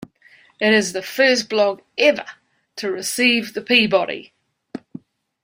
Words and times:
It 0.59 0.73
is 0.73 0.93
the 0.93 1.03
first 1.03 1.47
blog 1.47 1.83
ever 1.95 2.25
to 2.77 2.91
receive 2.91 3.53
the 3.53 3.61
Peabody. 3.61 4.33